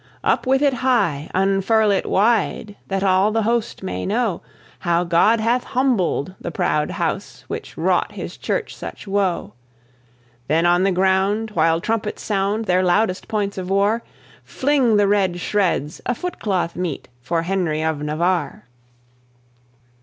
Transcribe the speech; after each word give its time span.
Up 0.23 0.47
with 0.47 0.63
it 0.63 0.73
high; 0.73 1.29
unfurl 1.35 1.91
it 1.91 2.07
wide; 2.09 2.75
that 2.87 3.03
all 3.03 3.31
the 3.31 3.43
host 3.43 3.83
may 3.83 4.03
know 4.03 4.41
How 4.79 5.03
God 5.03 5.39
hath 5.39 5.63
humbled 5.63 6.33
the 6.41 6.49
proud 6.49 6.89
house 6.89 7.45
which 7.47 7.77
wrought 7.77 8.13
His 8.13 8.35
church 8.35 8.75
such 8.75 9.05
woe. 9.05 9.53
Then 10.47 10.65
on 10.65 10.81
the 10.81 10.91
ground, 10.91 11.51
while 11.51 11.79
trumpets 11.79 12.23
sound 12.23 12.65
their 12.65 12.81
loudest 12.81 13.27
points 13.27 13.59
of 13.59 13.69
war, 13.69 14.01
Fling 14.43 14.97
the 14.97 15.07
red 15.07 15.39
shreds, 15.39 16.01
a 16.07 16.15
footcloth 16.15 16.75
meet 16.75 17.07
for 17.21 17.43
Henry 17.43 17.83
of 17.83 18.01
Navarre. 18.01 18.65